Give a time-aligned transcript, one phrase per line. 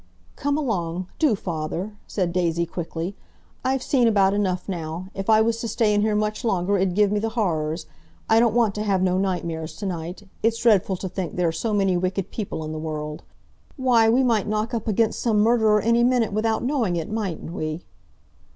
[0.35, 3.15] "Come along—do, father!" said Daisy quickly.
[3.63, 5.09] "I've seen about enough now.
[5.13, 7.85] If I was to stay in here much longer it 'ud give me the horrors.
[8.27, 10.23] I don't want to have no nightmares to night.
[10.41, 13.21] It's dreadful to think there are so many wicked people in the world.
[13.77, 17.83] Why, we might knock up against some murderer any minute without knowing it, mightn't we?"